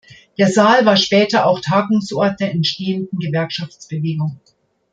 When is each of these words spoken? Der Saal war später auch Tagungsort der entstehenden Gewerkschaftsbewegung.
Der 0.39 0.47
Saal 0.51 0.83
war 0.87 0.97
später 0.97 1.45
auch 1.45 1.59
Tagungsort 1.61 2.39
der 2.39 2.49
entstehenden 2.53 3.19
Gewerkschaftsbewegung. 3.19 4.39